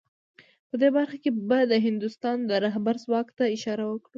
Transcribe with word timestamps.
په 0.69 0.75
دې 0.81 0.89
برخه 0.97 1.17
کې 1.23 1.31
به 1.47 1.59
د 1.71 1.73
هندوستان 1.85 2.37
د 2.49 2.51
رهبر 2.65 2.95
ځواک 3.03 3.27
ته 3.37 3.43
اشاره 3.55 3.83
وکړو 3.87 4.09